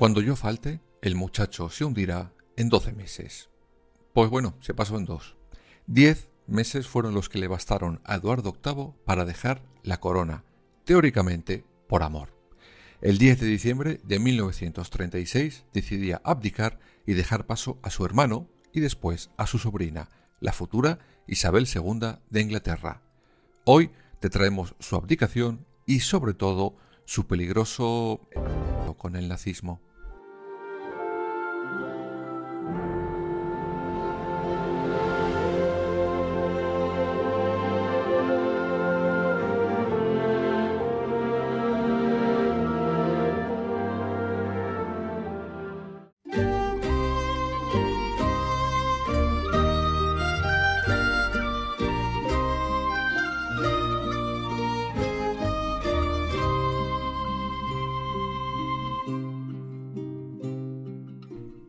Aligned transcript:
Cuando 0.00 0.22
yo 0.22 0.34
falte, 0.34 0.80
el 1.02 1.14
muchacho 1.14 1.68
se 1.68 1.84
hundirá 1.84 2.32
en 2.56 2.70
doce 2.70 2.90
meses. 2.90 3.50
Pues 4.14 4.30
bueno, 4.30 4.56
se 4.60 4.72
pasó 4.72 4.96
en 4.96 5.04
dos. 5.04 5.36
Diez 5.86 6.30
meses 6.46 6.88
fueron 6.88 7.12
los 7.12 7.28
que 7.28 7.38
le 7.38 7.48
bastaron 7.48 8.00
a 8.04 8.14
Eduardo 8.14 8.56
VIII 8.64 8.94
para 9.04 9.26
dejar 9.26 9.62
la 9.82 10.00
corona, 10.00 10.42
teóricamente 10.86 11.66
por 11.86 12.02
amor. 12.02 12.34
El 13.02 13.18
10 13.18 13.40
de 13.40 13.46
diciembre 13.46 14.00
de 14.02 14.18
1936 14.20 15.66
decidía 15.74 16.22
abdicar 16.24 16.80
y 17.04 17.12
dejar 17.12 17.44
paso 17.44 17.78
a 17.82 17.90
su 17.90 18.06
hermano 18.06 18.48
y 18.72 18.80
después 18.80 19.28
a 19.36 19.46
su 19.46 19.58
sobrina, 19.58 20.08
la 20.40 20.54
futura 20.54 20.98
Isabel 21.26 21.68
II 21.68 22.20
de 22.30 22.40
Inglaterra. 22.40 23.02
Hoy 23.64 23.90
te 24.18 24.30
traemos 24.30 24.74
su 24.78 24.96
abdicación 24.96 25.66
y 25.84 26.00
sobre 26.00 26.32
todo 26.32 26.74
su 27.04 27.26
peligroso 27.26 28.26
con 28.96 29.14
el 29.16 29.28
nazismo. 29.28 29.82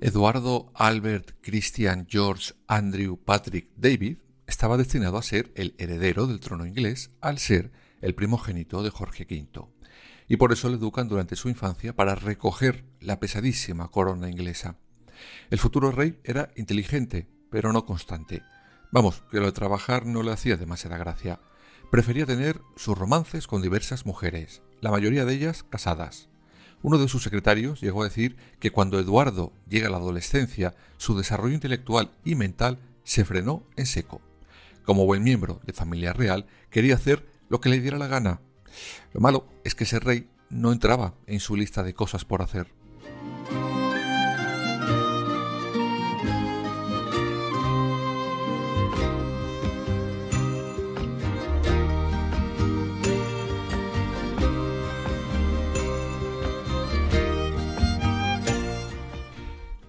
Eduardo 0.04 0.72
Albert 0.74 1.36
Christian 1.42 2.08
George 2.10 2.54
Andrew 2.66 3.18
Patrick 3.24 3.70
David 3.76 4.18
estaba 4.48 4.76
destinado 4.76 5.20
a 5.20 5.22
ser 5.22 5.52
el 5.54 5.76
heredero 5.78 6.26
del 6.26 6.40
trono 6.40 6.66
inglés 6.66 7.12
al 7.22 7.38
ser 7.38 7.72
el 8.02 8.16
primogénito 8.16 8.82
de 8.82 8.90
Jorge 8.90 9.28
V, 9.30 9.68
y 10.28 10.38
por 10.38 10.52
eso 10.52 10.70
le 10.70 10.78
educan 10.78 11.08
durante 11.08 11.36
su 11.36 11.50
infancia 11.50 11.96
para 11.96 12.16
recoger 12.16 12.84
la 13.00 13.20
pesadísima 13.20 13.90
corona 13.90 14.28
inglesa. 14.28 14.80
El 15.52 15.60
futuro 15.60 15.92
rey 15.92 16.20
era 16.24 16.50
inteligente, 16.56 17.28
pero 17.52 17.72
no 17.72 17.86
constante. 17.86 18.42
Vamos, 18.92 19.24
que 19.30 19.40
lo 19.40 19.46
de 19.46 19.52
trabajar 19.52 20.08
no 20.08 20.24
le 20.24 20.32
hacía 20.32 20.58
demasiada 20.58 20.98
gracia. 20.98 21.40
Prefería 21.92 22.26
tener 22.26 22.60
sus 22.76 22.98
romances 22.98 23.46
con 23.46 23.62
diversas 23.62 24.08
mujeres, 24.08 24.64
la 24.82 24.90
mayoría 24.90 25.26
de 25.26 25.36
ellas 25.36 25.62
casadas. 25.62 26.31
Uno 26.84 26.98
de 26.98 27.08
sus 27.08 27.24
secretarios 27.24 27.82
llegó 27.82 28.02
a 28.02 28.06
decir 28.06 28.36
que 28.60 28.72
cuando 28.72 29.00
Eduardo 29.00 29.54
llega 29.68 29.88
a 29.88 29.92
la 29.92 29.98
adolescencia, 29.98 30.74
su 30.98 31.16
desarrollo 31.18 31.54
intelectual 31.54 32.12
y 32.26 32.36
mental 32.36 32.80
se 33.04 33.26
frenó 33.26 33.64
en 33.76 33.86
seco. 33.86 34.22
Como 34.84 35.06
buen 35.06 35.24
miembro 35.24 35.62
de 35.66 35.74
familia 35.74 36.14
real, 36.14 36.48
quería 36.70 36.96
hacer 36.96 37.28
lo 37.50 37.62
que 37.62 37.70
le 37.70 37.80
diera 37.80 37.98
la 37.98 38.08
gana. 38.08 38.42
Lo 39.14 39.22
malo 39.22 39.48
es 39.64 39.76
que 39.76 39.84
ese 39.84 40.00
rey 40.00 40.28
no 40.50 40.72
entraba 40.72 41.14
en 41.28 41.40
su 41.40 41.56
lista 41.56 41.84
de 41.84 41.94
cosas 41.94 42.26
por 42.26 42.42
hacer. 42.42 42.68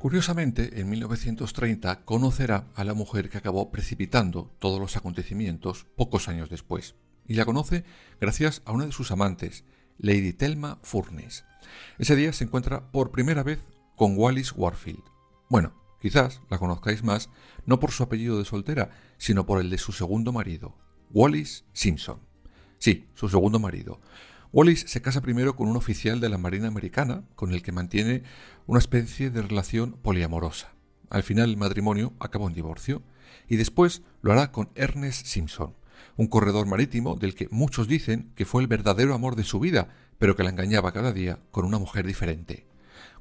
Curiosamente, 0.03 0.81
en 0.81 0.91
1930 0.91 2.05
conocerá 2.05 2.67
a 2.75 2.83
la 2.83 2.93
mujer 2.93 3.31
que 3.31 3.39
acabó 3.39 3.71
precipitando 3.71 4.51
todos 4.59 4.81
los 4.81 4.97
acontecimientos 4.97 5.87
pocos 5.95 6.27
años 6.27 6.51
después, 6.51 6.97
y 7.29 7.35
la 7.35 7.45
conoce 7.45 7.85
gracias 8.21 8.63
a 8.65 8.73
una 8.73 8.87
de 8.87 8.91
sus 8.91 9.13
amantes, 9.13 9.63
Lady 9.99 10.33
Thelma 10.33 10.81
Furnes. 10.83 11.45
Ese 12.01 12.17
día 12.17 12.33
se 12.33 12.43
encuentra 12.43 12.91
por 12.91 13.13
primera 13.13 13.45
vez 13.45 13.61
con 13.95 14.19
Wallis 14.19 14.53
Warfield. 14.57 15.05
Bueno, 15.49 15.73
quizás 16.01 16.41
la 16.51 16.59
conozcáis 16.59 17.05
más 17.05 17.31
no 17.65 17.79
por 17.79 17.93
su 17.93 18.03
apellido 18.03 18.41
de 18.41 18.45
soltera, 18.45 18.91
sino 19.19 19.47
por 19.47 19.61
el 19.61 19.71
de 19.71 19.79
su 19.79 19.93
segundo 19.93 20.33
marido, 20.33 20.77
Wallis 21.11 21.65
Simpson. 21.75 22.19
Sí, 22.79 23.09
su 23.15 23.29
segundo 23.29 23.61
marido, 23.61 24.01
Wallis 24.53 24.85
se 24.87 25.01
casa 25.01 25.23
primero 25.23 25.57
con 25.57 25.67
un 25.67 25.77
oficial 25.77 26.21
de 26.21 26.29
la 26.29 26.37
Marina 26.37 26.69
Americana, 26.69 27.25
con 27.37 27.55
el 27.55 27.63
que 27.63 27.73
mantiene 27.73 28.23
una 28.67 28.81
especie 28.81 29.31
de 29.31 29.41
relación 29.41 29.93
poliamorosa. 29.93 30.75
Al 31.09 31.23
final 31.23 31.49
el 31.49 31.57
matrimonio 31.57 32.13
acabó 32.21 32.49
en 32.49 32.55
divorcio, 32.55 33.03
y 33.49 33.57
después 33.57 34.03
lo 34.21 34.31
hará 34.31 34.53
con 34.53 34.69
Ernest 34.75 35.27
Simpson, 35.27 35.75
un 36.19 36.27
corredor 36.27 36.67
marítimo 36.67 37.17
del 37.17 37.35
que 37.35 37.49
muchos 37.51 37.89
dicen 37.89 38.31
que 38.35 38.45
fue 38.45 38.61
el 38.61 38.69
verdadero 38.69 39.15
amor 39.15 39.37
de 39.37 39.45
su 39.45 39.59
vida, 39.59 39.89
pero 40.19 40.37
que 40.37 40.43
la 40.43 40.51
engañaba 40.51 40.93
cada 40.93 41.13
día 41.13 41.39
con 41.51 41.65
una 41.65 41.79
mujer 41.79 42.07
diferente. 42.07 42.67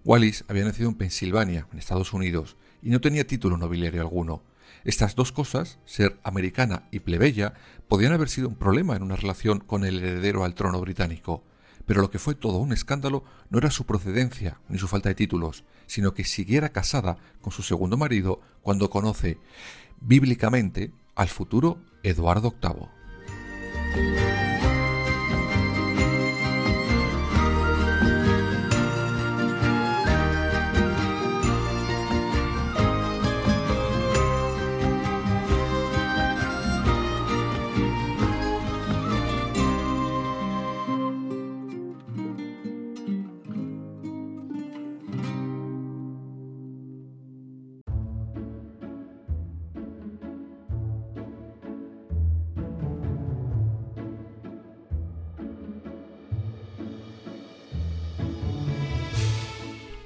Wallis 0.04 0.44
había 0.50 0.66
nacido 0.66 0.90
en 0.90 0.96
Pensilvania, 0.96 1.66
en 1.72 1.80
Estados 1.80 2.12
Unidos, 2.12 2.58
y 2.82 2.90
no 2.90 3.00
tenía 3.00 3.26
título 3.26 3.56
nobiliario 3.56 4.02
alguno. 4.02 4.44
Estas 4.84 5.16
dos 5.16 5.32
cosas, 5.32 5.80
ser 5.86 6.20
americana 6.24 6.88
y 6.92 7.02
plebeya, 7.02 7.54
podían 7.88 8.14
haber 8.14 8.30
sido 8.30 8.48
un 8.48 8.56
problema 8.56 8.96
en 8.96 9.04
una 9.04 9.16
relación 9.16 9.60
con 9.60 9.86
el 9.86 10.00
heredero 10.00 10.44
al 10.44 10.56
trono 10.56 10.82
británico, 10.82 11.44
pero 11.86 12.02
lo 12.02 12.10
que 12.10 12.20
fue 12.20 12.36
todo 12.36 12.58
un 12.58 12.74
escándalo 12.74 13.24
no 13.50 13.60
era 13.60 13.70
su 13.70 13.86
procedencia 13.86 14.60
ni 14.70 14.78
su 14.78 14.88
falta 14.88 15.10
de 15.10 15.16
títulos, 15.16 15.64
sino 15.88 16.14
que 16.14 16.24
siguiera 16.24 16.70
casada 16.70 17.18
con 17.42 17.52
su 17.52 17.64
segundo 17.64 17.98
marido 17.98 18.42
cuando 18.62 18.90
conoce 18.90 19.38
bíblicamente 20.00 20.92
al 21.16 21.28
futuro 21.28 21.80
Eduardo 22.04 22.56
VIII. 22.62 24.31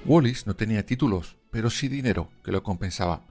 Wallis 0.08 0.46
no 0.46 0.56
tenía 0.56 0.86
títulos, 0.86 1.36
pero 1.50 1.72
sí 1.72 1.88
dinero, 1.88 2.30
que 2.44 2.52
lo 2.52 2.62
compensaba. 2.62 3.24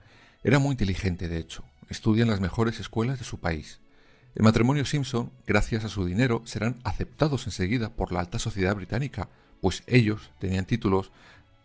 Era 0.43 0.59
muy 0.59 0.71
inteligente, 0.71 1.29
de 1.29 1.37
hecho. 1.37 1.63
Estudia 1.89 2.23
en 2.23 2.29
las 2.29 2.41
mejores 2.41 2.81
escuelas 2.81 3.17
de 3.17 3.23
su 3.23 3.39
país. 3.39 3.79
El 4.35 4.43
matrimonio 4.43 4.83
Simpson, 4.83 5.31
gracias 5.47 5.85
a 5.85 5.89
su 5.89 6.05
dinero, 6.05 6.41
serán 6.45 6.75
aceptados 6.83 7.45
enseguida 7.45 7.95
por 7.95 8.11
la 8.11 8.19
alta 8.19 8.39
sociedad 8.39 8.75
británica, 8.75 9.29
pues 9.61 9.83
ellos 9.87 10.31
tenían 10.39 10.65
títulos, 10.65 11.13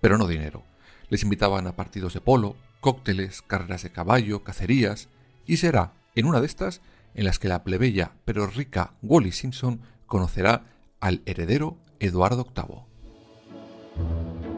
pero 0.00 0.16
no 0.16 0.28
dinero. 0.28 0.62
Les 1.08 1.24
invitaban 1.24 1.66
a 1.66 1.74
partidos 1.74 2.14
de 2.14 2.20
polo, 2.20 2.54
cócteles, 2.80 3.42
carreras 3.42 3.82
de 3.82 3.90
caballo, 3.90 4.44
cacerías, 4.44 5.08
y 5.44 5.56
será 5.56 5.92
en 6.14 6.26
una 6.26 6.40
de 6.40 6.46
estas 6.46 6.82
en 7.14 7.24
las 7.24 7.40
que 7.40 7.48
la 7.48 7.64
plebeya 7.64 8.12
pero 8.24 8.46
rica 8.46 8.92
Wallis 9.02 9.38
Simpson 9.38 9.80
conocerá 10.06 10.66
al 11.00 11.22
heredero 11.26 11.76
Eduardo 11.98 12.46
VIII. 12.54 14.50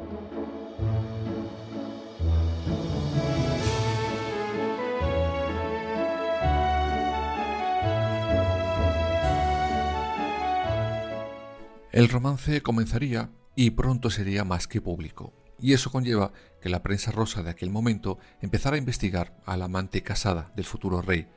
El 11.92 12.08
romance 12.08 12.62
comenzaría 12.62 13.28
y 13.54 13.72
pronto 13.72 14.08
sería 14.08 14.44
más 14.44 14.66
que 14.66 14.80
público, 14.80 15.34
y 15.60 15.74
eso 15.74 15.90
conlleva 15.90 16.32
que 16.62 16.70
la 16.70 16.82
prensa 16.82 17.10
rosa 17.10 17.42
de 17.42 17.50
aquel 17.50 17.68
momento 17.68 18.18
empezara 18.40 18.76
a 18.76 18.78
investigar 18.78 19.36
a 19.44 19.58
la 19.58 19.66
amante 19.66 20.02
casada 20.02 20.50
del 20.56 20.64
futuro 20.64 21.02
rey, 21.02 21.28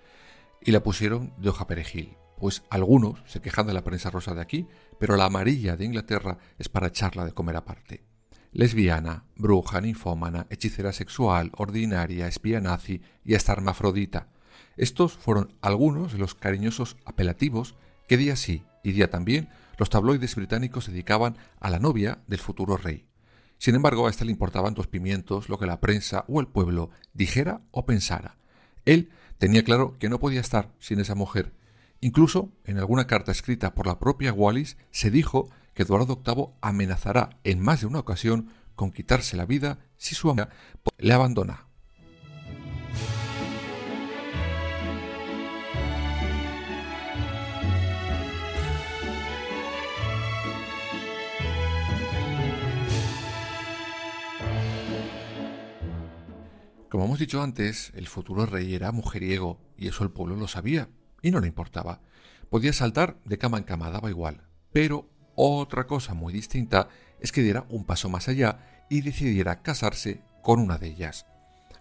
y 0.61 0.71
la 0.71 0.81
pusieron 0.81 1.33
de 1.39 1.49
hoja 1.49 1.67
perejil, 1.67 2.15
pues 2.39 2.63
algunos 2.69 3.21
se 3.25 3.41
quejan 3.41 3.67
de 3.67 3.73
la 3.73 3.83
prensa 3.83 4.09
rosa 4.09 4.33
de 4.33 4.39
aquí, 4.39 4.65
pero 4.97 5.17
la 5.17 5.25
amarilla 5.25 5.75
de 5.75 5.83
Inglaterra 5.83 6.37
es 6.57 6.69
para 6.69 6.87
echarla 6.87 7.25
de 7.25 7.33
comer 7.33 7.57
aparte. 7.57 8.05
Lesbiana, 8.53 9.25
bruja, 9.35 9.81
ninfómana, 9.81 10.47
hechicera 10.49 10.93
sexual, 10.93 11.51
ordinaria, 11.57 12.29
espía 12.29 12.61
nazi 12.61 13.01
y 13.25 13.35
hasta 13.35 13.51
hermafrodita. 13.51 14.29
Estos 14.77 15.17
fueron 15.17 15.53
algunos 15.59 16.13
de 16.13 16.17
los 16.17 16.33
cariñosos 16.33 16.95
apelativos 17.03 17.75
que 18.07 18.15
día 18.15 18.37
sí 18.37 18.63
y 18.85 18.93
día 18.93 19.09
también 19.09 19.49
los 19.77 19.89
tabloides 19.89 20.35
británicos 20.35 20.87
dedicaban 20.87 21.37
a 21.59 21.69
la 21.69 21.79
novia 21.79 22.19
del 22.27 22.39
futuro 22.39 22.77
rey. 22.77 23.07
Sin 23.57 23.75
embargo, 23.75 24.07
a 24.07 24.09
éste 24.09 24.25
le 24.25 24.31
importaban 24.31 24.73
dos 24.73 24.87
pimientos 24.87 25.49
lo 25.49 25.57
que 25.57 25.65
la 25.65 25.79
prensa 25.79 26.25
o 26.27 26.39
el 26.39 26.47
pueblo 26.47 26.89
dijera 27.13 27.61
o 27.71 27.85
pensara. 27.85 28.37
Él 28.85 29.09
tenía 29.37 29.63
claro 29.63 29.97
que 29.99 30.09
no 30.09 30.19
podía 30.19 30.41
estar 30.41 30.71
sin 30.79 30.99
esa 30.99 31.15
mujer. 31.15 31.53
Incluso, 32.01 32.51
en 32.65 32.77
alguna 32.77 33.07
carta 33.07 33.31
escrita 33.31 33.73
por 33.73 33.87
la 33.87 33.99
propia 33.99 34.33
Wallis, 34.33 34.77
se 34.91 35.09
dijo 35.09 35.49
que 35.73 35.83
Eduardo 35.83 36.21
VIII 36.25 36.47
amenazará 36.61 37.37
en 37.43 37.61
más 37.61 37.81
de 37.81 37.87
una 37.87 37.99
ocasión 37.99 38.49
con 38.75 38.91
quitarse 38.91 39.37
la 39.37 39.45
vida 39.45 39.79
si 39.97 40.15
su 40.15 40.29
amiga 40.29 40.49
le 40.97 41.13
abandona. 41.13 41.64
Como 56.95 57.07
hemos 57.07 57.19
dicho 57.19 57.41
antes, 57.41 57.91
el 57.95 58.07
futuro 58.07 58.45
rey 58.45 58.73
era 58.73 58.93
mujeriego, 58.93 59.59
y 59.77 59.89
eso 59.89 60.05
el 60.05 60.11
pueblo 60.11 60.37
lo 60.37 60.47
sabía, 60.47 60.87
y 61.21 61.29
no 61.29 61.41
le 61.41 61.47
importaba. 61.47 61.99
Podía 62.49 62.71
saltar 62.71 63.17
de 63.25 63.37
cama 63.37 63.57
en 63.57 63.65
cama, 63.65 63.89
daba 63.89 64.09
igual. 64.09 64.47
Pero 64.71 65.09
otra 65.35 65.87
cosa 65.87 66.13
muy 66.13 66.31
distinta 66.31 66.87
es 67.19 67.33
que 67.33 67.41
diera 67.41 67.65
un 67.67 67.83
paso 67.83 68.07
más 68.07 68.29
allá 68.29 68.85
y 68.89 69.01
decidiera 69.01 69.61
casarse 69.61 70.21
con 70.41 70.61
una 70.61 70.77
de 70.77 70.87
ellas. 70.87 71.25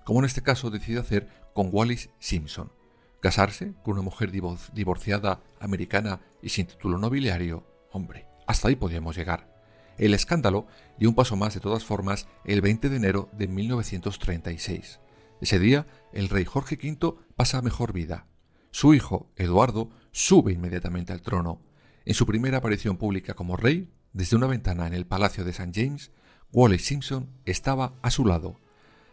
Como 0.04 0.18
en 0.18 0.24
este 0.24 0.42
caso 0.42 0.68
decide 0.68 0.98
hacer 0.98 1.28
con 1.54 1.68
Wallis 1.70 2.10
Simpson. 2.18 2.72
Casarse 3.20 3.72
con 3.84 3.94
una 3.94 4.02
mujer 4.02 4.32
divorciada, 4.32 5.44
americana 5.60 6.22
y 6.42 6.48
sin 6.48 6.66
título 6.66 6.98
nobiliario. 6.98 7.64
Hombre, 7.92 8.26
hasta 8.48 8.66
ahí 8.66 8.74
podíamos 8.74 9.16
llegar. 9.16 9.48
El 9.96 10.12
escándalo 10.12 10.66
dio 10.98 11.08
un 11.08 11.14
paso 11.14 11.36
más 11.36 11.54
de 11.54 11.60
todas 11.60 11.84
formas 11.84 12.26
el 12.44 12.62
20 12.62 12.88
de 12.88 12.96
enero 12.96 13.28
de 13.32 13.46
1936. 13.46 14.98
Ese 15.40 15.58
día, 15.58 15.86
el 16.12 16.28
rey 16.28 16.44
Jorge 16.44 16.78
V 16.82 17.16
pasa 17.36 17.62
mejor 17.62 17.92
vida. 17.92 18.26
Su 18.70 18.94
hijo, 18.94 19.30
Eduardo, 19.36 19.90
sube 20.10 20.52
inmediatamente 20.52 21.12
al 21.12 21.22
trono. 21.22 21.60
En 22.04 22.14
su 22.14 22.26
primera 22.26 22.58
aparición 22.58 22.96
pública 22.96 23.34
como 23.34 23.56
rey, 23.56 23.90
desde 24.12 24.36
una 24.36 24.46
ventana 24.46 24.86
en 24.86 24.94
el 24.94 25.06
Palacio 25.06 25.44
de 25.44 25.50
St. 25.50 25.72
James, 25.74 26.12
Wallace 26.52 26.84
Simpson 26.84 27.28
estaba 27.44 27.94
a 28.02 28.10
su 28.10 28.24
lado. 28.24 28.60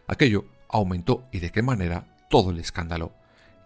Aquello 0.06 0.44
aumentó 0.68 1.28
y 1.32 1.40
de 1.40 1.50
qué 1.50 1.62
manera 1.62 2.16
todo 2.30 2.50
el 2.50 2.58
escándalo. 2.58 3.12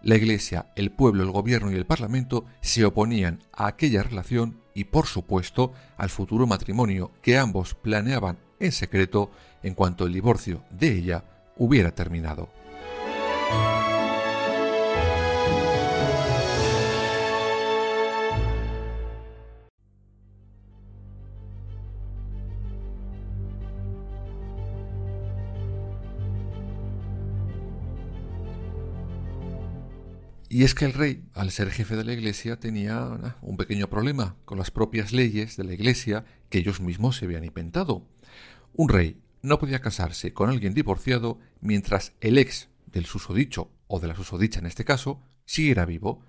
La 0.01 0.15
Iglesia, 0.15 0.71
el 0.75 0.91
pueblo, 0.91 1.23
el 1.23 1.31
gobierno 1.31 1.71
y 1.71 1.75
el 1.75 1.85
Parlamento 1.85 2.45
se 2.61 2.85
oponían 2.85 3.43
a 3.51 3.67
aquella 3.67 4.03
relación 4.03 4.61
y, 4.73 4.85
por 4.85 5.07
supuesto, 5.07 5.73
al 5.97 6.09
futuro 6.09 6.47
matrimonio 6.47 7.11
que 7.21 7.37
ambos 7.37 7.75
planeaban 7.75 8.37
en 8.59 8.71
secreto 8.71 9.31
en 9.63 9.73
cuanto 9.73 10.05
el 10.05 10.13
divorcio 10.13 10.63
de 10.69 10.91
ella 10.91 11.23
hubiera 11.57 11.91
terminado. 11.91 12.49
Y 30.57 30.63
es 30.63 30.73
que 30.73 30.85
el 30.85 30.93
rey, 30.93 31.23
al 31.35 31.51
ser 31.51 31.69
jefe 31.69 31.95
de 31.95 32.03
la 32.03 32.13
iglesia, 32.13 32.59
tenía 32.59 33.35
un 33.41 33.57
pequeño 33.57 33.89
problema 33.91 34.37
con 34.43 34.57
las 34.57 34.71
propias 34.71 35.11
leyes 35.11 35.55
de 35.55 35.63
la 35.63 35.73
iglesia 35.73 36.25
que 36.49 36.57
ellos 36.57 36.81
mismos 36.81 37.17
se 37.17 37.25
habían 37.25 37.43
inventado. 37.43 38.07
Un 38.73 38.89
rey 38.89 39.21
no 39.41 39.59
podía 39.59 39.79
casarse 39.79 40.33
con 40.33 40.49
alguien 40.49 40.73
divorciado 40.73 41.39
mientras 41.61 42.13
el 42.21 42.37
ex 42.37 42.69
del 42.87 43.05
susodicho, 43.05 43.71
o 43.87 43.99
de 43.99 44.07
la 44.07 44.15
susodicha 44.15 44.59
en 44.59 44.65
este 44.65 44.85
caso, 44.85 45.21
siguiera 45.45 45.85
vivo. 45.85 46.21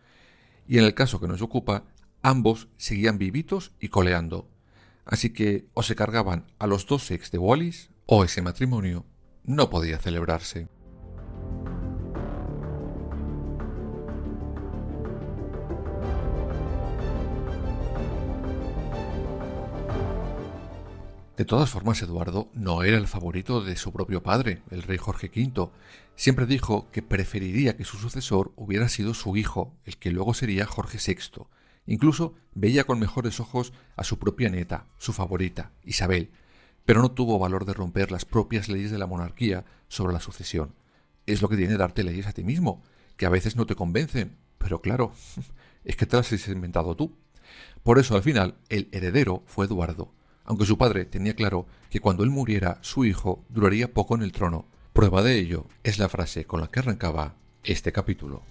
Y 0.67 0.79
en 0.79 0.85
el 0.85 0.95
caso 0.95 1.21
que 1.21 1.29
nos 1.29 1.43
ocupa, 1.43 1.85
ambos 2.23 2.69
seguían 2.77 3.19
vivitos 3.19 3.73
y 3.81 3.89
coleando. 3.89 4.49
Así 5.05 5.31
que 5.31 5.67
o 5.75 5.83
se 5.83 5.97
cargaban 5.97 6.47
a 6.59 6.67
los 6.67 6.87
dos 6.87 7.11
ex 7.11 7.31
de 7.31 7.39
Wallis, 7.39 7.91
o 8.07 8.25
ese 8.25 8.43
matrimonio 8.43 9.07
no 9.45 9.71
podía 9.71 9.99
celebrarse. 9.99 10.69
De 21.39 21.45
todas 21.45 21.71
formas, 21.71 22.03
Eduardo 22.03 22.51
no 22.53 22.83
era 22.83 22.97
el 22.97 23.07
favorito 23.07 23.61
de 23.61 23.77
su 23.77 23.93
propio 23.93 24.25
padre, 24.25 24.61
el 24.73 24.83
rey 24.83 24.99
Jorge 24.99 25.31
V. 25.33 25.71
Siempre 26.17 26.47
dijo 26.47 26.91
que 26.91 27.01
preferiría 27.01 27.77
que 27.77 27.85
su 27.85 27.97
sucesor 27.97 28.51
hubiera 28.57 28.89
sido 28.89 29.15
su 29.15 29.37
hijo, 29.37 29.73
el 29.85 29.99
que 29.99 30.11
luego 30.11 30.35
sería 30.35 30.67
Jorge 30.67 30.99
VI. 30.99 31.45
Incluso 31.87 32.35
veía 32.57 32.83
con 32.83 32.99
mejores 32.99 33.39
ojos 33.39 33.73
a 33.95 34.03
su 34.03 34.19
propia 34.19 34.49
nieta, 34.49 34.87
su 34.99 35.13
favorita, 35.13 35.71
Isabel, 35.85 36.33
pero 36.85 37.03
no 37.03 37.13
tuvo 37.13 37.39
valor 37.39 37.67
de 37.67 37.75
romper 37.75 38.11
las 38.11 38.25
propias 38.25 38.69
leyes 38.69 38.91
de 38.91 38.99
la 38.99 39.07
monarquía 39.07 39.65
sobre 39.87 40.15
la 40.15 40.21
sucesión. 40.21 40.75
Es 41.25 41.41
lo 41.41 41.49
que 41.49 41.57
tiene 41.57 41.77
darte 41.77 42.03
leyes 42.03 42.27
a 42.27 42.33
ti 42.33 42.43
mismo, 42.43 42.83
que 43.17 43.27
a 43.27 43.31
veces 43.31 43.55
no 43.55 43.65
te 43.65 43.77
convencen, 43.77 44.37
pero 44.59 44.81
claro, 44.81 45.13
es 45.85 45.95
que 45.95 46.05
te 46.05 46.17
las 46.17 46.33
has 46.33 46.49
inventado 46.49 46.97
tú. 46.97 47.17
Por 47.85 48.01
eso 48.01 48.17
al 48.17 48.25
final 48.25 48.57
el 48.71 48.89
heredero 48.91 49.45
fue 49.47 49.67
Eduardo, 49.67 50.13
aunque 50.49 50.65
su 50.65 50.79
padre 50.79 51.05
tenía 51.05 51.35
claro 51.35 51.67
que 51.91 52.01
cuando 52.01 52.25
él 52.25 52.31
muriera 52.31 52.79
su 52.81 53.05
hijo 53.05 53.45
duraría 53.51 53.93
poco 53.93 54.15
en 54.15 54.23
el 54.23 54.33
trono. 54.33 54.65
Prueba 54.95 55.23
de 55.23 55.39
ello 55.39 55.67
es 55.85 55.99
la 55.99 56.09
frase 56.09 56.47
con 56.47 56.63
la 56.63 56.69
que 56.69 56.81
arrancaba 56.81 57.35
este 57.63 57.93
capítulo. 57.93 58.43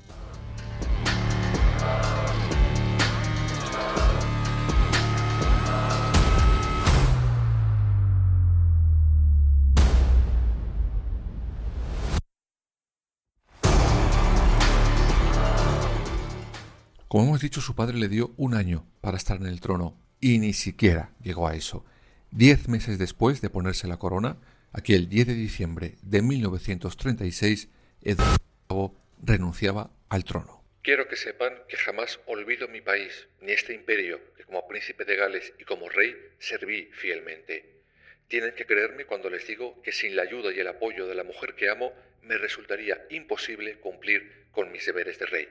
Como 17.07 17.23
hemos 17.23 17.41
dicho, 17.41 17.59
su 17.59 17.73
padre 17.73 17.97
le 17.97 18.07
dio 18.07 18.33
un 18.37 18.53
año 18.53 18.85
para 19.01 19.17
estar 19.17 19.37
en 19.37 19.47
el 19.47 19.61
trono, 19.61 19.95
y 20.19 20.39
ni 20.39 20.53
siquiera 20.53 21.11
llegó 21.21 21.47
a 21.47 21.55
eso. 21.55 21.85
Diez 22.31 22.67
meses 22.67 22.97
después 22.97 23.41
de 23.41 23.49
ponerse 23.49 23.87
la 23.87 23.97
corona, 23.97 24.37
aquel 24.73 25.09
10 25.09 25.27
de 25.27 25.33
diciembre 25.33 25.95
de 26.01 26.21
1936, 26.21 27.69
Eduardo 28.01 28.93
renunciaba 29.23 29.91
al 30.09 30.23
trono. 30.23 30.63
Quiero 30.81 31.07
que 31.07 31.15
sepan 31.15 31.53
que 31.67 31.77
jamás 31.77 32.19
olvido 32.27 32.67
mi 32.67 32.81
país, 32.81 33.27
ni 33.41 33.51
este 33.51 33.73
imperio 33.73 34.19
que 34.35 34.43
como 34.43 34.67
príncipe 34.67 35.03
de 35.03 35.15
Gales 35.15 35.53
y 35.59 35.63
como 35.63 35.89
rey 35.89 36.15
serví 36.39 36.89
fielmente. 36.93 37.81
Tienen 38.27 38.53
que 38.55 38.65
creerme 38.65 39.05
cuando 39.05 39.29
les 39.29 39.47
digo 39.47 39.81
que 39.81 39.91
sin 39.91 40.15
la 40.15 40.23
ayuda 40.23 40.53
y 40.53 40.59
el 40.59 40.67
apoyo 40.67 41.07
de 41.07 41.15
la 41.15 41.23
mujer 41.23 41.55
que 41.55 41.69
amo, 41.69 41.91
me 42.23 42.37
resultaría 42.37 43.05
imposible 43.09 43.79
cumplir 43.79 44.47
con 44.51 44.71
mis 44.71 44.85
deberes 44.85 45.17
de 45.19 45.25
rey. 45.25 45.47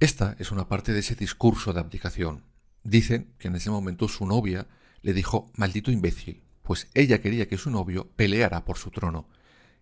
Esta 0.00 0.36
es 0.38 0.50
una 0.50 0.68
parte 0.68 0.92
de 0.92 1.00
ese 1.00 1.14
discurso 1.14 1.72
de 1.72 1.80
abdicación, 1.80 2.44
Dicen 2.84 3.34
que 3.38 3.48
en 3.48 3.56
ese 3.56 3.70
momento 3.70 4.08
su 4.08 4.26
novia 4.26 4.66
le 5.02 5.12
dijo 5.12 5.50
maldito 5.56 5.90
imbécil, 5.90 6.42
pues 6.62 6.88
ella 6.94 7.20
quería 7.20 7.48
que 7.48 7.58
su 7.58 7.70
novio 7.70 8.10
peleara 8.16 8.64
por 8.64 8.78
su 8.78 8.90
trono, 8.90 9.28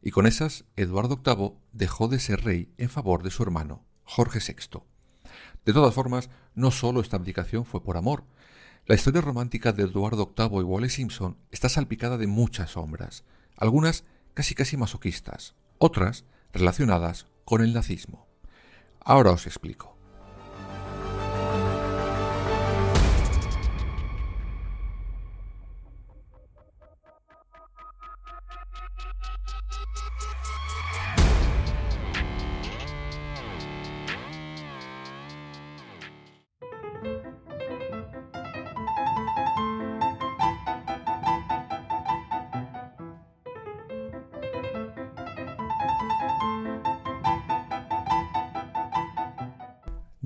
y 0.03 0.11
con 0.11 0.27
esas 0.27 0.65
Eduardo 0.77 1.21
VIII 1.25 1.53
dejó 1.73 2.09
de 2.09 2.19
ser 2.19 2.45
rey 2.45 2.73
en 2.79 2.89
favor 2.89 3.23
de 3.23 3.31
su 3.31 3.43
hermano, 3.43 3.85
Jorge 4.05 4.39
VI. 4.41 4.81
De 5.65 5.73
todas 5.73 5.95
formas, 5.95 6.31
no 6.55 6.71
solo 6.71 7.01
esta 7.01 7.17
abdicación 7.17 7.65
fue 7.65 7.83
por 7.83 7.97
amor. 7.97 8.25
La 8.87 8.95
historia 8.95 9.21
romántica 9.21 9.73
de 9.73 9.85
Eduardo 9.85 10.35
VIII 10.37 10.61
y 10.61 10.65
Wallace 10.65 10.97
Simpson 10.97 11.37
está 11.51 11.69
salpicada 11.69 12.17
de 12.17 12.27
muchas 12.27 12.71
sombras, 12.71 13.25
algunas 13.57 14.05
casi 14.35 14.55
casi 14.55 14.77
masoquistas, 14.77 15.55
otras 15.79 16.25
relacionadas 16.53 17.27
con 17.45 17.63
el 17.63 17.75
nazismo. 17.75 18.27
Ahora 19.01 19.33
os 19.33 19.47
explico. 19.47 20.00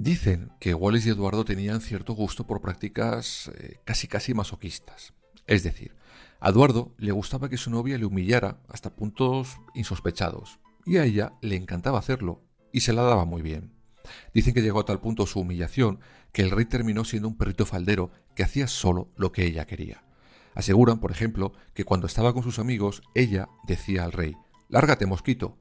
Dicen 0.04 0.52
que 0.60 0.74
Wallis 0.74 1.06
y 1.06 1.08
Eduardo 1.08 1.46
tenían 1.46 1.80
cierto 1.80 2.12
gusto 2.12 2.46
por 2.46 2.60
prácticas 2.60 3.50
eh, 3.54 3.78
casi 3.86 4.06
casi 4.06 4.34
masoquistas. 4.34 5.14
Es 5.46 5.62
decir, 5.62 5.96
a 6.40 6.50
Eduardo 6.50 6.92
le 6.98 7.10
gustaba 7.10 7.48
que 7.48 7.56
su 7.56 7.70
novia 7.70 7.96
le 7.96 8.04
humillara 8.04 8.60
hasta 8.68 8.94
puntos 8.94 9.56
insospechados, 9.74 10.60
y 10.84 10.98
a 10.98 11.04
ella 11.04 11.32
le 11.40 11.56
encantaba 11.56 11.98
hacerlo, 11.98 12.42
y 12.70 12.80
se 12.80 12.92
la 12.92 13.00
daba 13.00 13.24
muy 13.24 13.40
bien. 13.40 13.72
Dicen 14.34 14.52
que 14.52 14.60
llegó 14.60 14.80
a 14.80 14.84
tal 14.84 15.00
punto 15.00 15.24
su 15.24 15.40
humillación 15.40 16.00
que 16.32 16.42
el 16.42 16.50
rey 16.50 16.66
terminó 16.66 17.06
siendo 17.06 17.28
un 17.28 17.38
perrito 17.38 17.64
faldero 17.64 18.10
que 18.36 18.42
hacía 18.42 18.68
solo 18.68 19.10
lo 19.16 19.32
que 19.32 19.46
ella 19.46 19.66
quería. 19.66 20.04
Aseguran, 20.54 21.00
por 21.00 21.12
ejemplo, 21.12 21.54
que 21.72 21.84
cuando 21.86 22.06
estaba 22.06 22.34
con 22.34 22.42
sus 22.42 22.58
amigos, 22.58 23.00
ella 23.14 23.48
decía 23.66 24.04
al 24.04 24.12
rey, 24.12 24.36
Lárgate, 24.68 25.06
mosquito, 25.06 25.56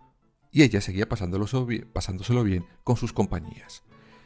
y 0.51 0.63
ella 0.63 0.81
seguía 0.81 1.07
pasándoselo 1.07 2.43
bien 2.43 2.65
con 2.83 2.97
sus 2.97 3.13
compañías. 3.13 3.83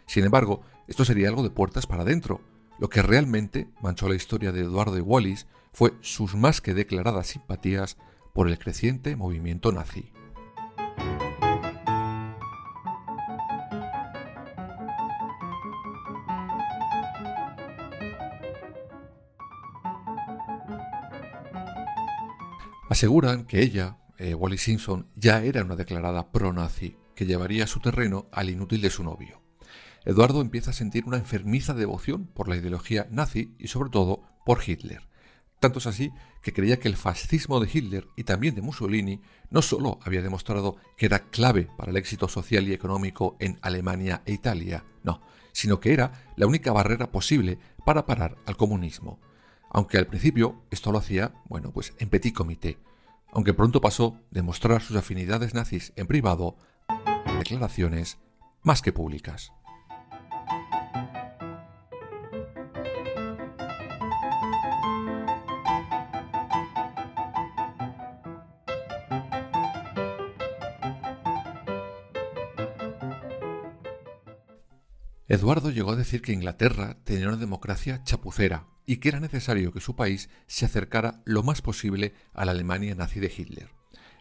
Sin 0.07 0.23
embargo, 0.23 0.61
esto 0.87 1.03
sería 1.05 1.27
algo 1.27 1.43
de 1.43 1.49
puertas 1.49 1.85
para 1.85 2.03
adentro. 2.03 2.41
Lo 2.79 2.89
que 2.89 3.01
realmente 3.01 3.67
manchó 3.81 4.07
la 4.07 4.15
historia 4.15 4.51
de 4.51 4.61
Eduardo 4.61 4.97
y 4.97 5.01
Wallis 5.01 5.47
fue 5.73 5.93
sus 6.01 6.35
más 6.35 6.61
que 6.61 6.73
declaradas 6.73 7.27
simpatías 7.27 7.97
por 8.33 8.47
el 8.47 8.57
creciente 8.57 9.15
movimiento 9.15 9.71
nazi. 9.71 10.11
Aseguran 22.89 23.45
que 23.45 23.61
ella, 23.61 23.97
eh, 24.17 24.33
Wallis 24.33 24.61
Simpson, 24.61 25.09
ya 25.15 25.43
era 25.43 25.63
una 25.63 25.75
declarada 25.75 26.31
pro-nazi 26.31 26.95
que 27.13 27.25
llevaría 27.25 27.67
su 27.67 27.81
terreno 27.81 28.27
al 28.31 28.49
inútil 28.49 28.81
de 28.81 28.89
su 28.89 29.03
novio. 29.03 29.46
Eduardo 30.07 30.39
empieza 30.39 30.71
a 30.71 30.73
sentir 30.73 31.03
una 31.03 31.17
enfermiza 31.17 31.73
devoción 31.73 32.27
por 32.27 32.47
la 32.47 32.55
ideología 32.55 33.09
nazi 33.11 33.53
y 33.59 33.67
sobre 33.67 33.89
todo 33.89 34.21
por 34.45 34.61
Hitler. 34.65 35.01
Tanto 35.59 35.79
es 35.79 35.85
así 35.85 36.13
que 36.41 36.53
creía 36.53 36.79
que 36.79 36.87
el 36.87 36.95
fascismo 36.95 37.59
de 37.59 37.69
Hitler 37.69 38.07
y 38.15 38.23
también 38.23 38.55
de 38.55 38.61
Mussolini 38.61 39.19
no 39.49 39.61
solo 39.61 39.99
había 40.01 40.21
demostrado 40.21 40.77
que 40.95 41.07
era 41.07 41.27
clave 41.27 41.67
para 41.77 41.91
el 41.91 41.97
éxito 41.97 42.29
social 42.29 42.69
y 42.69 42.73
económico 42.73 43.35
en 43.41 43.59
Alemania 43.61 44.21
e 44.25 44.31
Italia, 44.31 44.85
no, 45.03 45.21
sino 45.51 45.81
que 45.81 45.91
era 45.91 46.31
la 46.37 46.47
única 46.47 46.71
barrera 46.71 47.11
posible 47.11 47.59
para 47.85 48.05
parar 48.05 48.37
al 48.45 48.55
comunismo. 48.55 49.19
Aunque 49.69 49.97
al 49.97 50.07
principio 50.07 50.63
esto 50.71 50.93
lo 50.93 50.99
hacía, 50.99 51.33
bueno, 51.49 51.73
pues 51.73 51.93
en 51.99 52.07
petit 52.07 52.33
comité, 52.33 52.77
aunque 53.33 53.53
pronto 53.53 53.81
pasó 53.81 54.21
de 54.31 54.41
mostrar 54.41 54.81
sus 54.81 54.95
afinidades 54.95 55.53
nazis 55.53 55.91
en 55.97 56.07
privado 56.07 56.55
a 56.87 57.33
declaraciones 57.39 58.19
más 58.63 58.81
que 58.81 58.93
públicas. 58.93 59.51
Eduardo 75.29 75.71
llegó 75.71 75.91
a 75.91 75.97
decir 75.97 76.21
que 76.21 76.31
Inglaterra 76.31 76.97
tenía 77.03 77.27
una 77.27 77.35
democracia 77.35 78.01
chapucera 78.05 78.65
y 78.85 78.97
que 78.97 79.09
era 79.09 79.19
necesario 79.19 79.73
que 79.73 79.81
su 79.81 79.93
país 79.93 80.29
se 80.47 80.65
acercara 80.65 81.21
lo 81.25 81.43
más 81.43 81.61
posible 81.61 82.13
a 82.33 82.45
la 82.45 82.53
Alemania 82.53 82.95
nazi 82.95 83.19
de 83.19 83.33
Hitler. 83.35 83.69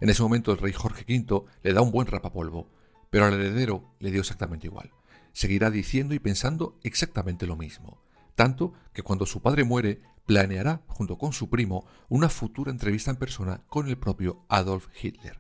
En 0.00 0.10
ese 0.10 0.22
momento 0.22 0.50
el 0.50 0.58
rey 0.58 0.72
Jorge 0.72 1.04
V 1.08 1.44
le 1.62 1.72
da 1.72 1.80
un 1.80 1.92
buen 1.92 2.08
rapapolvo, 2.08 2.68
pero 3.08 3.26
al 3.26 3.34
heredero 3.34 3.94
le 4.00 4.10
dio 4.10 4.20
exactamente 4.20 4.66
igual. 4.66 4.90
Seguirá 5.32 5.70
diciendo 5.70 6.12
y 6.12 6.18
pensando 6.18 6.76
exactamente 6.82 7.46
lo 7.46 7.56
mismo, 7.56 8.02
tanto 8.34 8.72
que 8.92 9.02
cuando 9.02 9.26
su 9.26 9.40
padre 9.40 9.62
muere 9.62 10.02
planeará, 10.26 10.82
junto 10.88 11.18
con 11.18 11.32
su 11.32 11.48
primo, 11.48 11.86
una 12.08 12.28
futura 12.28 12.72
entrevista 12.72 13.12
en 13.12 13.16
persona 13.16 13.62
con 13.68 13.86
el 13.86 13.96
propio 13.96 14.44
Adolf 14.48 14.88
Hitler, 15.00 15.38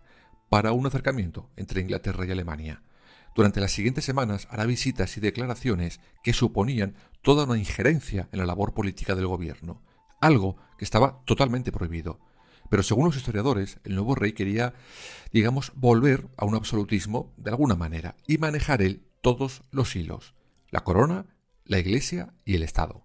para 0.48 0.70
un 0.70 0.86
acercamiento 0.86 1.50
entre 1.56 1.80
Inglaterra 1.80 2.24
y 2.24 2.30
Alemania. 2.30 2.84
Durante 3.36 3.60
las 3.60 3.72
siguientes 3.72 4.06
semanas 4.06 4.48
hará 4.50 4.64
visitas 4.64 5.14
y 5.18 5.20
declaraciones 5.20 6.00
que 6.22 6.32
suponían 6.32 6.94
toda 7.20 7.44
una 7.44 7.58
injerencia 7.58 8.30
en 8.32 8.38
la 8.38 8.46
labor 8.46 8.72
política 8.72 9.14
del 9.14 9.26
gobierno, 9.26 9.82
algo 10.22 10.56
que 10.78 10.86
estaba 10.86 11.22
totalmente 11.26 11.70
prohibido. 11.70 12.18
Pero 12.70 12.82
según 12.82 13.04
los 13.04 13.16
historiadores, 13.16 13.78
el 13.84 13.94
nuevo 13.94 14.14
rey 14.14 14.32
quería, 14.32 14.72
digamos, 15.32 15.72
volver 15.76 16.28
a 16.38 16.46
un 16.46 16.54
absolutismo 16.54 17.34
de 17.36 17.50
alguna 17.50 17.74
manera 17.74 18.16
y 18.26 18.38
manejar 18.38 18.80
él 18.80 19.06
todos 19.20 19.62
los 19.70 19.94
hilos, 19.96 20.34
la 20.70 20.82
corona, 20.82 21.26
la 21.66 21.78
iglesia 21.78 22.32
y 22.46 22.54
el 22.54 22.62
Estado. 22.62 23.04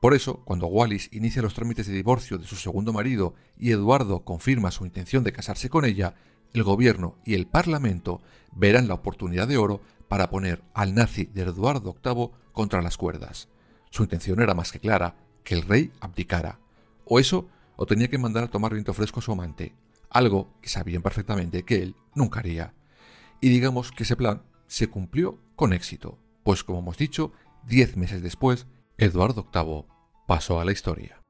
Por 0.00 0.12
eso, 0.12 0.44
cuando 0.44 0.66
Wallis 0.66 1.08
inicia 1.12 1.40
los 1.40 1.54
trámites 1.54 1.86
de 1.86 1.94
divorcio 1.94 2.36
de 2.36 2.46
su 2.46 2.56
segundo 2.56 2.92
marido 2.92 3.34
y 3.56 3.70
Eduardo 3.70 4.22
confirma 4.22 4.70
su 4.70 4.84
intención 4.84 5.24
de 5.24 5.32
casarse 5.32 5.70
con 5.70 5.86
ella, 5.86 6.14
el 6.52 6.62
gobierno 6.62 7.16
y 7.24 7.34
el 7.34 7.46
parlamento 7.46 8.20
verán 8.54 8.88
la 8.88 8.94
oportunidad 8.94 9.48
de 9.48 9.56
oro 9.56 9.80
para 10.08 10.28
poner 10.28 10.62
al 10.74 10.94
nazi 10.94 11.24
de 11.24 11.42
Eduardo 11.42 11.96
VIII 12.04 12.30
contra 12.52 12.82
las 12.82 12.96
cuerdas. 12.96 13.48
Su 13.90 14.02
intención 14.02 14.40
era 14.40 14.54
más 14.54 14.72
que 14.72 14.80
clara, 14.80 15.16
que 15.44 15.54
el 15.54 15.62
rey 15.62 15.90
abdicara. 16.00 16.58
O 17.04 17.18
eso, 17.18 17.48
o 17.76 17.86
tenía 17.86 18.08
que 18.08 18.18
mandar 18.18 18.44
a 18.44 18.50
tomar 18.50 18.72
viento 18.72 18.94
fresco 18.94 19.20
a 19.20 19.22
su 19.22 19.32
amante, 19.32 19.74
algo 20.10 20.52
que 20.60 20.68
sabían 20.68 21.02
perfectamente 21.02 21.64
que 21.64 21.82
él 21.82 21.96
nunca 22.14 22.40
haría. 22.40 22.74
Y 23.40 23.48
digamos 23.48 23.90
que 23.90 24.04
ese 24.04 24.16
plan 24.16 24.42
se 24.66 24.88
cumplió 24.88 25.38
con 25.56 25.72
éxito, 25.72 26.18
pues 26.44 26.64
como 26.64 26.80
hemos 26.80 26.98
dicho, 26.98 27.32
diez 27.66 27.96
meses 27.96 28.22
después, 28.22 28.66
Eduardo 28.98 29.48
VIII 29.52 29.86
pasó 30.26 30.60
a 30.60 30.64
la 30.64 30.72
historia. 30.72 31.21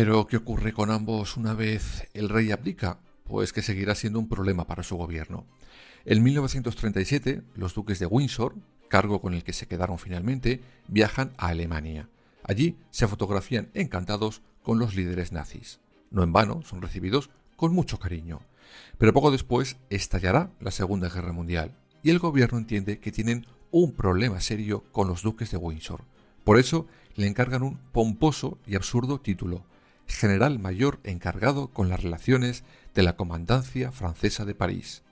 Pero, 0.00 0.28
¿qué 0.28 0.36
ocurre 0.36 0.72
con 0.72 0.92
ambos 0.92 1.36
una 1.36 1.54
vez 1.54 2.06
el 2.14 2.28
rey 2.28 2.52
abdica? 2.52 3.00
Pues 3.24 3.52
que 3.52 3.62
seguirá 3.62 3.96
siendo 3.96 4.20
un 4.20 4.28
problema 4.28 4.64
para 4.64 4.84
su 4.84 4.94
gobierno. 4.94 5.44
En 6.04 6.22
1937, 6.22 7.42
los 7.56 7.74
duques 7.74 7.98
de 7.98 8.06
Windsor, 8.06 8.54
cargo 8.86 9.20
con 9.20 9.34
el 9.34 9.42
que 9.42 9.52
se 9.52 9.66
quedaron 9.66 9.98
finalmente, 9.98 10.60
viajan 10.86 11.32
a 11.36 11.48
Alemania. 11.48 12.08
Allí 12.44 12.76
se 12.92 13.08
fotografían 13.08 13.70
encantados 13.74 14.40
con 14.62 14.78
los 14.78 14.94
líderes 14.94 15.32
nazis. 15.32 15.80
No 16.12 16.22
en 16.22 16.32
vano, 16.32 16.62
son 16.62 16.80
recibidos 16.80 17.30
con 17.56 17.74
mucho 17.74 17.98
cariño. 17.98 18.38
Pero 18.98 19.12
poco 19.12 19.32
después 19.32 19.78
estallará 19.90 20.52
la 20.60 20.70
Segunda 20.70 21.08
Guerra 21.08 21.32
Mundial 21.32 21.74
y 22.04 22.10
el 22.10 22.20
gobierno 22.20 22.58
entiende 22.58 23.00
que 23.00 23.10
tienen 23.10 23.46
un 23.72 23.90
problema 23.94 24.40
serio 24.40 24.84
con 24.92 25.08
los 25.08 25.22
duques 25.22 25.50
de 25.50 25.56
Windsor. 25.56 26.04
Por 26.44 26.56
eso 26.56 26.86
le 27.16 27.26
encargan 27.26 27.64
un 27.64 27.78
pomposo 27.90 28.58
y 28.64 28.76
absurdo 28.76 29.20
título, 29.20 29.64
general 30.08 30.58
mayor 30.58 31.00
encargado 31.04 31.68
con 31.68 31.88
las 31.88 32.02
relaciones 32.02 32.64
de 32.94 33.02
la 33.02 33.16
Comandancia 33.16 33.92
Francesa 33.92 34.44
de 34.44 34.54
París. 34.54 35.02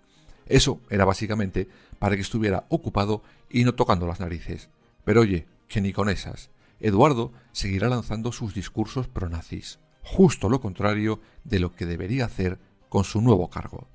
Eso 0.47 0.81
era 0.91 1.05
básicamente 1.05 1.69
para 1.99 2.17
que 2.17 2.23
estuviera 2.23 2.67
ocupado 2.69 3.23
y 3.51 3.65
no 3.65 3.75
tocando 3.75 4.07
las 4.07 4.21
narices. 4.21 4.71
Pero 5.05 5.21
oye, 5.21 5.47
que 5.69 5.81
ni 5.81 5.93
con 5.93 6.09
esas. 6.09 6.51
Eduardo 6.81 7.33
seguirá 7.53 7.89
lanzando 7.89 8.33
sus 8.33 8.55
discursos 8.55 9.09
pronazis, 9.09 9.79
justo 10.03 10.49
lo 10.49 10.61
contrario 10.61 11.21
de 11.45 11.59
lo 11.59 11.75
que 11.75 11.87
debería 11.87 12.27
hacer 12.27 12.59
con 12.89 13.05
su 13.05 13.21
nuevo 13.21 13.49
cargo. 13.51 13.89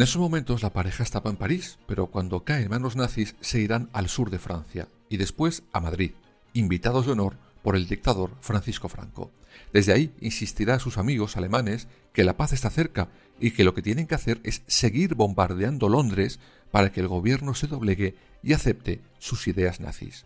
En 0.00 0.04
esos 0.04 0.16
momentos 0.16 0.62
la 0.62 0.72
pareja 0.72 1.02
estaba 1.02 1.28
en 1.28 1.36
París, 1.36 1.78
pero 1.86 2.06
cuando 2.06 2.42
caen 2.42 2.70
manos 2.70 2.96
nazis 2.96 3.36
se 3.42 3.60
irán 3.60 3.90
al 3.92 4.08
sur 4.08 4.30
de 4.30 4.38
Francia 4.38 4.88
y 5.10 5.18
después 5.18 5.62
a 5.74 5.80
Madrid, 5.80 6.12
invitados 6.54 7.04
de 7.04 7.12
honor 7.12 7.36
por 7.62 7.76
el 7.76 7.86
dictador 7.86 8.30
Francisco 8.40 8.88
Franco. 8.88 9.30
Desde 9.74 9.92
ahí 9.92 10.10
insistirá 10.22 10.76
a 10.76 10.78
sus 10.78 10.96
amigos 10.96 11.36
alemanes 11.36 11.86
que 12.14 12.24
la 12.24 12.38
paz 12.38 12.54
está 12.54 12.70
cerca 12.70 13.10
y 13.38 13.50
que 13.50 13.62
lo 13.62 13.74
que 13.74 13.82
tienen 13.82 14.06
que 14.06 14.14
hacer 14.14 14.40
es 14.42 14.62
seguir 14.66 15.16
bombardeando 15.16 15.90
Londres 15.90 16.40
para 16.70 16.90
que 16.92 17.00
el 17.00 17.08
gobierno 17.08 17.52
se 17.52 17.66
doblegue 17.66 18.14
y 18.42 18.54
acepte 18.54 19.02
sus 19.18 19.48
ideas 19.48 19.80
nazis. 19.80 20.24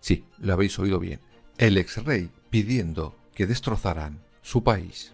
Sí, 0.00 0.26
lo 0.36 0.52
habéis 0.52 0.78
oído 0.78 1.00
bien, 1.00 1.20
el 1.56 1.78
ex 1.78 2.04
rey 2.04 2.28
pidiendo 2.50 3.16
que 3.34 3.46
destrozaran 3.46 4.20
su 4.42 4.62
país. 4.62 5.12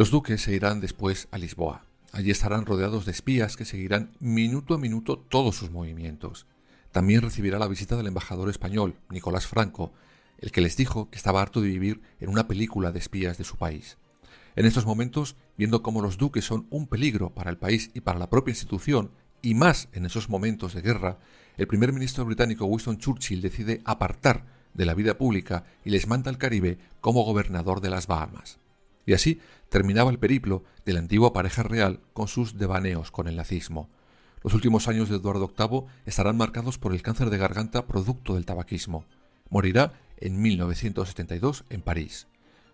Los 0.00 0.10
duques 0.10 0.40
se 0.40 0.54
irán 0.54 0.80
después 0.80 1.28
a 1.30 1.36
Lisboa. 1.36 1.84
Allí 2.12 2.30
estarán 2.30 2.64
rodeados 2.64 3.04
de 3.04 3.12
espías 3.12 3.54
que 3.58 3.66
seguirán 3.66 4.12
minuto 4.18 4.72
a 4.72 4.78
minuto 4.78 5.18
todos 5.18 5.56
sus 5.56 5.70
movimientos. 5.70 6.46
También 6.90 7.20
recibirá 7.20 7.58
la 7.58 7.68
visita 7.68 7.98
del 7.98 8.06
embajador 8.06 8.48
español, 8.48 8.94
Nicolás 9.10 9.46
Franco, 9.46 9.92
el 10.38 10.52
que 10.52 10.62
les 10.62 10.74
dijo 10.78 11.10
que 11.10 11.18
estaba 11.18 11.42
harto 11.42 11.60
de 11.60 11.68
vivir 11.68 12.00
en 12.18 12.30
una 12.30 12.48
película 12.48 12.92
de 12.92 12.98
espías 12.98 13.36
de 13.36 13.44
su 13.44 13.58
país. 13.58 13.98
En 14.56 14.64
estos 14.64 14.86
momentos, 14.86 15.36
viendo 15.58 15.82
cómo 15.82 16.00
los 16.00 16.16
duques 16.16 16.46
son 16.46 16.66
un 16.70 16.86
peligro 16.86 17.34
para 17.34 17.50
el 17.50 17.58
país 17.58 17.90
y 17.92 18.00
para 18.00 18.18
la 18.18 18.30
propia 18.30 18.52
institución, 18.52 19.10
y 19.42 19.52
más 19.52 19.90
en 19.92 20.06
esos 20.06 20.30
momentos 20.30 20.72
de 20.72 20.80
guerra, 20.80 21.18
el 21.58 21.66
primer 21.66 21.92
ministro 21.92 22.24
británico 22.24 22.64
Winston 22.64 22.96
Churchill 22.96 23.42
decide 23.42 23.82
apartar 23.84 24.46
de 24.72 24.86
la 24.86 24.94
vida 24.94 25.18
pública 25.18 25.64
y 25.84 25.90
les 25.90 26.06
manda 26.06 26.30
al 26.30 26.38
Caribe 26.38 26.78
como 27.02 27.22
gobernador 27.22 27.82
de 27.82 27.90
las 27.90 28.06
Bahamas. 28.06 28.59
Y 29.10 29.12
así 29.12 29.40
terminaba 29.70 30.12
el 30.12 30.20
periplo 30.20 30.62
de 30.86 30.92
la 30.92 31.00
antigua 31.00 31.32
pareja 31.32 31.64
real 31.64 31.98
con 32.12 32.28
sus 32.28 32.58
devaneos 32.58 33.10
con 33.10 33.26
el 33.26 33.34
nazismo. 33.34 33.90
Los 34.44 34.54
últimos 34.54 34.86
años 34.86 35.08
de 35.08 35.16
Eduardo 35.16 35.48
VIII 35.48 35.86
estarán 36.06 36.36
marcados 36.36 36.78
por 36.78 36.92
el 36.92 37.02
cáncer 37.02 37.28
de 37.28 37.36
garganta 37.36 37.88
producto 37.88 38.36
del 38.36 38.46
tabaquismo. 38.46 39.04
Morirá 39.48 39.94
en 40.18 40.40
1972 40.40 41.64
en 41.70 41.82
París. 41.82 42.28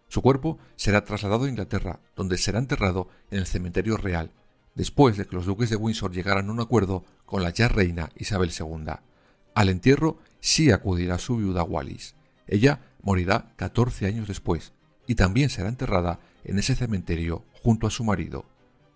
Su 0.08 0.20
cuerpo 0.20 0.58
será 0.76 1.04
trasladado 1.04 1.46
a 1.46 1.48
Inglaterra, 1.48 2.00
donde 2.14 2.36
será 2.36 2.58
enterrado 2.58 3.08
en 3.30 3.38
el 3.38 3.46
cementerio 3.46 3.96
real, 3.96 4.30
después 4.74 5.16
de 5.16 5.24
que 5.24 5.36
los 5.36 5.46
duques 5.46 5.70
de 5.70 5.76
Windsor 5.76 6.12
llegaran 6.12 6.50
a 6.50 6.52
un 6.52 6.60
acuerdo 6.60 7.06
con 7.24 7.42
la 7.42 7.48
ya 7.48 7.68
reina 7.68 8.10
Isabel 8.14 8.50
II. 8.50 8.92
Al 9.54 9.68
entierro 9.70 10.18
sí 10.40 10.70
acudirá 10.70 11.16
su 11.16 11.38
viuda 11.38 11.62
Wallis. 11.62 12.14
Ella 12.46 12.80
morirá 13.00 13.54
14 13.56 14.04
años 14.04 14.28
después 14.28 14.74
y 15.06 15.14
también 15.14 15.48
será 15.50 15.68
enterrada 15.68 16.20
en 16.44 16.58
ese 16.58 16.74
cementerio 16.74 17.44
junto 17.62 17.86
a 17.86 17.90
su 17.90 18.04
marido. 18.04 18.44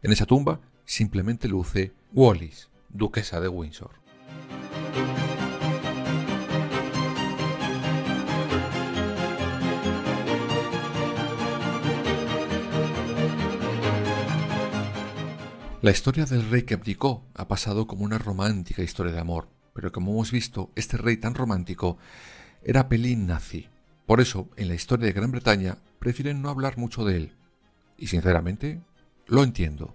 En 0.02 0.12
esa 0.12 0.26
tumba 0.26 0.60
simplemente 0.84 1.48
luce 1.48 1.92
Wallis, 2.12 2.68
duquesa 2.88 3.40
de 3.40 3.48
Windsor. 3.48 4.00
La 15.82 15.92
historia 15.92 16.26
del 16.26 16.50
rey 16.50 16.64
que 16.64 16.74
abdicó 16.74 17.24
ha 17.34 17.48
pasado 17.48 17.86
como 17.86 18.04
una 18.04 18.18
romántica 18.18 18.82
historia 18.82 19.12
de 19.12 19.20
amor, 19.20 19.48
pero 19.72 19.90
como 19.92 20.12
hemos 20.12 20.30
visto, 20.30 20.70
este 20.76 20.98
rey 20.98 21.16
tan 21.16 21.34
romántico 21.34 21.96
era 22.62 22.90
pelín 22.90 23.26
nazi. 23.26 23.68
Por 24.04 24.20
eso, 24.20 24.50
en 24.56 24.68
la 24.68 24.74
historia 24.74 25.06
de 25.06 25.14
Gran 25.14 25.30
Bretaña, 25.30 25.78
prefieren 26.00 26.42
no 26.42 26.48
hablar 26.48 26.76
mucho 26.76 27.04
de 27.04 27.16
él. 27.16 27.32
Y 27.96 28.08
sinceramente, 28.08 28.80
lo 29.28 29.44
entiendo. 29.44 29.94